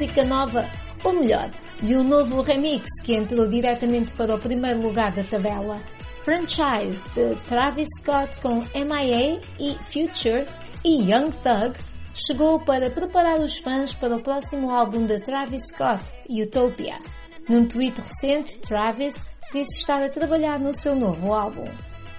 Música 0.00 0.24
nova, 0.24 0.64
ou 1.04 1.12
melhor, 1.12 1.50
de 1.82 1.94
um 1.94 2.02
novo 2.02 2.40
remix 2.40 2.88
que 3.04 3.14
entrou 3.14 3.46
diretamente 3.46 4.10
para 4.12 4.34
o 4.34 4.38
primeiro 4.38 4.80
lugar 4.80 5.12
da 5.12 5.22
tabela. 5.22 5.78
Franchise 6.24 7.06
de 7.10 7.36
Travis 7.46 7.88
Scott 8.00 8.40
com 8.40 8.64
MIA 8.74 9.42
e 9.58 9.74
Future 9.92 10.46
e 10.82 11.02
Young 11.02 11.30
Thug 11.30 11.78
chegou 12.14 12.60
para 12.60 12.88
preparar 12.88 13.40
os 13.40 13.58
fãs 13.58 13.92
para 13.92 14.16
o 14.16 14.22
próximo 14.22 14.70
álbum 14.70 15.04
de 15.04 15.20
Travis 15.20 15.60
Scott, 15.70 16.10
Utopia. 16.30 16.98
Num 17.46 17.66
tweet 17.66 18.00
recente, 18.00 18.56
Travis 18.60 19.22
disse 19.52 19.80
estar 19.80 20.02
a 20.02 20.08
trabalhar 20.08 20.58
no 20.58 20.72
seu 20.72 20.96
novo 20.96 21.34
álbum. 21.34 21.66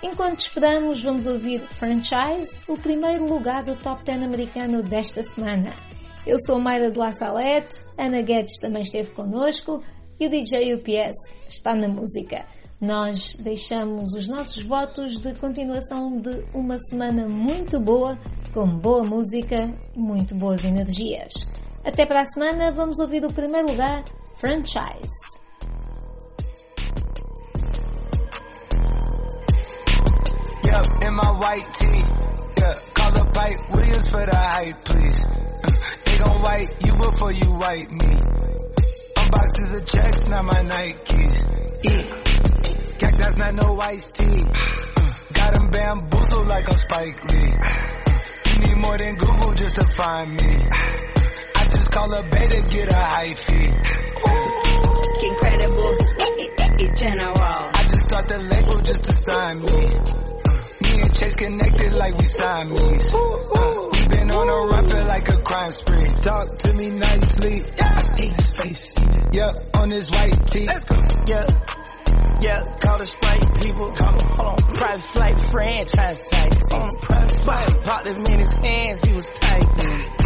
Enquanto 0.03 0.41
esperamos, 0.41 1.01
vamos 1.01 1.25
ouvir 1.25 1.61
Franchise, 1.79 2.59
o 2.67 2.77
primeiro 2.77 3.25
lugar 3.25 3.63
do 3.63 3.75
top 3.75 4.03
10 4.03 4.21
americano 4.21 4.83
desta 4.83 5.23
semana. 5.23 5.73
Eu 6.25 6.37
sou 6.45 6.57
a 6.57 6.59
Mayra 6.59 6.91
de 6.91 6.99
La 6.99 7.11
Salette, 7.11 7.81
Ana 7.97 8.21
Guedes 8.21 8.57
também 8.61 8.83
esteve 8.83 9.09
connosco 9.11 9.81
e 10.19 10.27
o 10.27 10.29
DJ 10.29 10.75
UPS 10.75 11.33
está 11.47 11.73
na 11.73 11.87
música. 11.87 12.45
Nós 12.79 13.35
deixamos 13.39 14.13
os 14.13 14.27
nossos 14.27 14.63
votos 14.63 15.19
de 15.19 15.33
continuação 15.33 16.11
de 16.11 16.45
uma 16.53 16.77
semana 16.77 17.27
muito 17.27 17.79
boa, 17.79 18.19
com 18.53 18.67
boa 18.67 19.03
música 19.03 19.75
e 19.95 19.99
muito 19.99 20.35
boas 20.35 20.63
energias. 20.63 21.33
Até 21.83 22.05
para 22.05 22.21
a 22.21 22.25
semana, 22.25 22.71
vamos 22.71 22.99
ouvir 22.99 23.25
o 23.25 23.33
primeiro 23.33 23.69
lugar, 23.69 24.03
Franchise. 24.39 25.09
Yep, 30.65 31.03
in 31.03 31.11
my 31.15 31.31
white. 31.39 32.40
Call 32.93 33.17
up 33.17 33.33
Fight 33.35 33.57
Williams 33.71 34.09
for 34.09 34.25
the 34.25 34.35
hype, 34.35 34.83
please. 34.85 35.25
They 36.05 36.17
gon' 36.17 36.41
wipe 36.41 36.69
you 36.85 36.93
before 36.97 37.31
you 37.31 37.51
wipe 37.53 37.89
me. 37.89 38.17
Unboxes 39.15 39.77
of 39.77 39.85
checks, 39.85 40.27
not 40.27 40.45
my 40.45 40.63
Nikes. 40.63 41.61
Yeah. 41.83 42.21
That's 43.21 43.37
not 43.37 43.53
no 43.53 43.79
iced 43.79 44.15
tea. 44.15 44.43
Got 45.33 45.55
him 45.55 45.69
bamboozled 45.69 46.47
like 46.47 46.69
I'm 46.69 46.75
Spike 46.75 47.23
Lee. 47.31 47.53
You 48.51 48.57
need 48.57 48.77
more 48.77 48.97
than 48.97 49.15
Google 49.15 49.53
just 49.53 49.75
to 49.75 49.87
find 49.87 50.31
me. 50.31 50.49
I 51.55 51.65
just 51.69 51.91
call 51.91 52.13
a 52.13 52.23
beta, 52.23 52.61
get 52.69 52.89
a 52.89 52.95
hyphy. 52.95 53.67
Incredible, 55.23 55.97
general. 56.95 57.37
I 57.37 57.85
just 57.87 58.09
got 58.09 58.27
the 58.27 58.39
label 58.39 58.81
just 58.81 59.03
to 59.03 59.13
sign 59.13 59.61
me. 59.61 60.40
And 61.01 61.15
Chase 61.15 61.35
connected 61.35 61.93
like 61.93 62.15
we 62.15 62.25
Siamese. 62.25 63.13
Uh, 63.13 63.89
we 63.93 64.07
been 64.07 64.29
on 64.31 64.47
a 64.49 64.67
run, 64.71 64.89
feel 64.89 65.05
like 65.05 65.29
a 65.29 65.37
crime 65.41 65.71
spree. 65.71 66.05
Talk 66.21 66.57
to 66.59 66.73
me 66.73 66.89
nicely. 66.91 67.61
Yeah, 67.77 67.93
I 67.95 68.01
see 68.01 68.27
his 68.27 68.49
face. 68.51 68.93
Yeah, 69.31 69.51
on 69.73 69.89
his 69.89 70.11
white 70.11 70.45
tee. 70.47 70.67
Let's 70.67 70.85
go. 70.85 70.97
Yeah. 71.25 71.47
Yeah, 72.41 72.63
call 72.79 72.97
the 72.99 73.05
Sprite 73.05 73.61
people. 73.61 73.91
Call 73.91 74.17
them, 74.17 74.27
hold 74.29 74.47
on. 74.49 74.73
Private 74.73 75.09
flight 75.09 75.37
franchise 75.37 76.27
sites. 76.27 76.71
On 76.71 76.89
a 76.89 76.99
private 76.99 77.43
flight. 77.43 77.81
Popped 77.81 78.07
him 78.07 78.25
in 78.25 78.39
his 78.39 78.53
hands, 78.53 79.03
he 79.03 79.13
was 79.13 79.25
tight. 79.25 80.20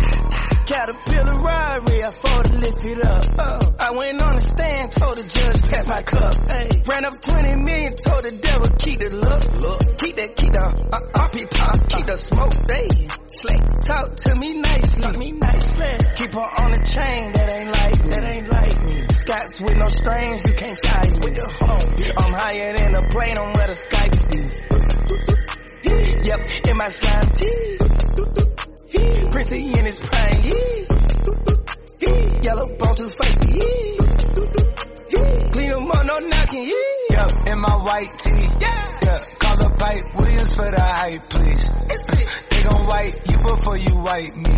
Caterpillar 0.65 1.37
robbery, 1.41 2.03
I 2.03 2.11
fought 2.11 2.45
to 2.45 2.57
lift 2.57 2.85
it 2.85 3.05
up. 3.05 3.25
Uh, 3.37 3.71
I 3.77 3.91
went 3.91 4.19
on 4.19 4.35
the 4.35 4.41
stand, 4.41 4.91
told 4.91 5.17
the 5.17 5.23
judge, 5.23 5.61
pass 5.69 5.85
my 5.85 6.01
cup. 6.01 6.33
Hey, 6.49 6.81
ran 6.89 7.05
up 7.05 7.21
20 7.21 7.55
million, 7.61 7.93
told 7.93 8.25
the 8.25 8.31
devil, 8.33 8.67
keep 8.79 8.99
the 8.99 9.13
look, 9.13 9.45
look. 9.61 9.97
Keep 10.01 10.15
that, 10.17 10.35
keep 10.35 10.53
the, 10.53 10.65
uh, 10.89 11.21
RP 11.21 11.45
pop, 11.53 11.77
keep 11.93 12.05
the 12.09 12.17
smoke, 12.17 12.57
they 12.65 12.89
slick. 13.45 13.61
Talk 13.85 14.09
to 14.25 14.35
me 14.41 14.57
nicely, 14.57 15.03
talk 15.05 15.17
me 15.17 15.31
nicely. 15.37 16.01
Keep 16.17 16.33
her 16.33 16.49
on 16.57 16.73
the 16.73 16.81
chain, 16.81 17.31
that 17.37 17.45
ain't 17.45 17.69
like, 17.69 18.01
that 18.09 18.23
ain't 18.25 18.49
like 18.49 18.83
me. 18.89 19.05
Scots 19.13 19.61
with 19.61 19.77
no 19.77 19.87
strings, 19.93 20.49
you 20.49 20.53
can't 20.57 20.79
tie 20.81 21.05
me. 21.05 21.21
With 21.21 21.35
the 21.37 21.45
home, 21.45 21.93
I'm 22.17 22.33
higher 22.33 22.73
than 22.73 22.91
the 22.91 23.05
plane 23.13 23.37
on 23.37 23.53
where 23.53 23.69
the 23.69 23.77
Skype 23.77 24.17
be. 24.33 24.49
Yep, 26.25 26.41
in 26.69 26.77
my 26.77 26.89
slime 26.89 27.29
tee. 27.37 28.54
Prissy 28.91 29.65
in 29.67 29.85
his 29.85 29.99
prime, 29.99 30.41
yeah. 30.43 30.85
Yellow 32.41 32.69
bone 32.77 32.95
too 32.95 33.11
yeah. 35.09 35.49
Clean 35.51 35.71
them 35.71 35.91
up, 35.91 36.05
no 36.05 36.19
knocking, 36.19 36.65
yeah. 36.65 37.25
Yep, 37.27 37.47
in 37.47 37.59
my 37.59 37.75
white 37.77 38.17
tee. 38.19 38.47
Yeah. 38.59 38.89
yeah. 39.03 39.23
Call 39.39 39.63
up 39.63 39.77
Pipe 39.79 40.03
Williams 40.15 40.55
for 40.55 40.69
the 40.69 40.81
hype, 40.81 41.29
please. 41.29 41.69
They 42.49 42.63
gon' 42.63 42.85
wipe 42.85 43.27
you 43.27 43.37
before 43.37 43.77
you 43.77 43.95
wipe 44.01 44.35
me. 44.35 44.55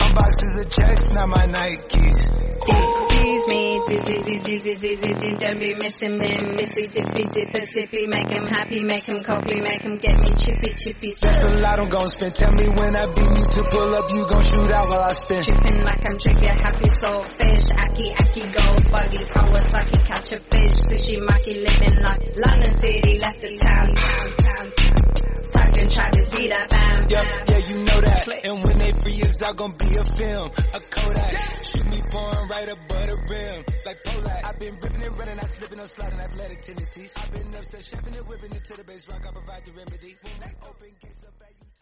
Unboxes 0.00 0.62
of 0.62 0.70
checks, 0.70 1.10
not 1.10 1.28
my 1.28 1.46
Nikes. 1.46 3.03
Excuse 3.46 3.60
me, 3.60 3.78
dizzy, 3.86 4.22
dizzy, 4.22 4.58
dizzy, 4.58 4.96
dizzy, 4.96 5.36
don't 5.36 5.60
be 5.60 5.74
missing 5.74 6.16
me. 6.16 6.28
Missy, 6.56 6.88
dippy, 6.88 7.24
dipper, 7.24 7.66
sippy, 7.66 8.08
make 8.08 8.30
him 8.30 8.46
happy, 8.46 8.82
make 8.82 9.04
him 9.04 9.22
coffee, 9.22 9.60
make 9.60 9.82
him 9.82 9.98
get 9.98 10.18
me 10.18 10.30
chippy, 10.34 10.72
chippy. 10.72 11.14
That's 11.20 11.44
a 11.44 11.60
lot 11.60 11.78
I'm 11.78 11.88
gon' 11.90 12.08
spend. 12.08 12.34
Tell 12.34 12.52
me 12.52 12.68
when 12.70 12.96
I 12.96 13.04
beat 13.04 13.30
me 13.30 13.42
to 13.42 13.62
pull 13.68 13.94
up, 13.96 14.10
you 14.10 14.26
gon' 14.26 14.44
shoot 14.44 14.70
out 14.70 14.88
while 14.88 15.00
I 15.00 15.12
spin. 15.12 15.42
Tripping 15.42 15.84
like 15.84 16.08
I'm 16.08 16.18
trigger 16.18 16.54
happy, 16.56 16.88
soul 17.02 17.22
fish, 17.22 17.68
aki, 17.76 18.14
aki, 18.16 18.40
go 18.48 18.64
buggy, 18.90 19.24
Kawasaki, 19.28 20.06
catch 20.06 20.32
a 20.32 20.40
fish, 20.40 20.76
sushi, 20.88 21.20
maki, 21.20 21.60
living 21.60 22.00
like 22.00 22.24
London 22.36 22.80
City, 22.80 23.18
left 23.18 23.42
the 23.42 23.58
town, 23.60 23.94
town, 23.94 24.32
town, 24.40 24.72
town. 24.72 25.43
Talking, 25.74 25.90
try 25.90 26.10
to 26.10 26.20
see 26.30 26.48
that 26.48 26.70
bam, 26.70 27.06
Yeah, 27.10 27.24
yeah, 27.50 27.66
you 27.66 27.84
know 27.84 28.00
that. 28.00 28.28
And 28.44 28.62
when 28.62 28.78
they 28.78 28.92
free 28.92 29.22
us 29.22 29.42
out, 29.42 29.56
gon' 29.56 29.72
be 29.72 29.96
a 29.96 30.04
film, 30.04 30.50
a 30.72 30.80
Kodak. 30.80 31.64
Shoot 31.64 31.86
me 31.90 32.00
pouring 32.10 32.48
right 32.48 32.68
above 32.68 33.06
the 33.10 33.16
rim, 33.30 33.64
like 33.84 34.02
Polak. 34.04 34.44
I've 34.44 34.58
been 34.60 34.78
ripping 34.78 35.02
and 35.02 35.18
running, 35.18 35.38
I 35.40 35.44
slipping 35.44 35.80
on 35.80 35.86
sliding, 35.86 36.20
athletic 36.20 36.62
tendencies. 36.62 37.14
I've 37.16 37.30
been 37.32 37.54
upset, 37.54 37.80
chefing 37.80 38.16
and 38.16 38.28
whipping 38.28 38.52
it 38.52 38.64
to 38.64 38.76
the 38.76 38.84
base 38.84 39.08
rock. 39.08 39.26
I 39.26 39.32
provide 39.32 39.64
the 39.64 39.72
remedy. 39.72 40.16
When 40.22 40.32
we 40.38 40.46
open 40.62 40.90
gates 41.02 41.24
up 41.26 41.34